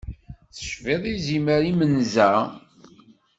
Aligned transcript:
Tecbiḍ 0.55 1.03
izimer 1.13 1.61
imenza. 1.71 2.29